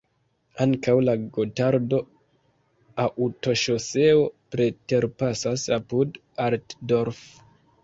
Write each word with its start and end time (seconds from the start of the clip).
Ankaŭ 0.63 0.93
la 1.09 1.13
Gotardo-autoŝoseo 1.35 4.25
preterpasas 4.57 5.69
apud 5.81 6.21
Altdorf. 6.49 7.25